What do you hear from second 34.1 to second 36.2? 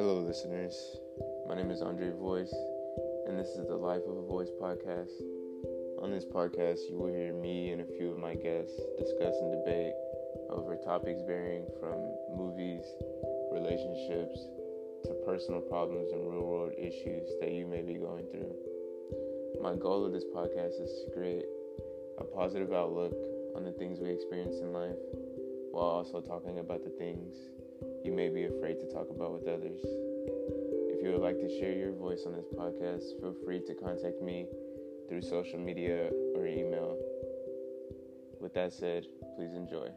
me through social media